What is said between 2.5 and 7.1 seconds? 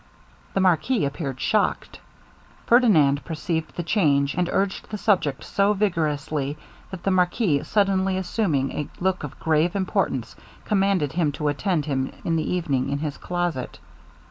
Ferdinand perceived the change, and urged the subject so vigorously, that